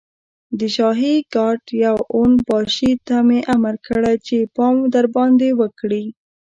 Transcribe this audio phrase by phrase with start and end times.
[0.59, 6.05] د شاهي ګارډ يوه اون باشي ته مې امر کړی چې پام درباندې وکړي.